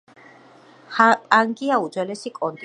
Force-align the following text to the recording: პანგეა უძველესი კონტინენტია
პანგეა 0.95 1.79
უძველესი 1.85 2.35
კონტინენტია 2.41 2.59